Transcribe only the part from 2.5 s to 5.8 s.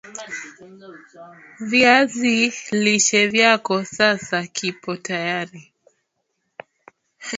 lishe vyako sasa kipo tayari